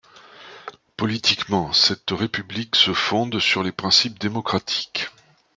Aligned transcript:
Politiquement, 0.97 1.73
cette 1.73 2.09
république 2.09 2.75
se 2.75 2.91
fonde 2.91 3.37
sur 3.39 3.61
les 3.61 3.71
principes 3.71 4.17
démocratiques. 4.17 5.11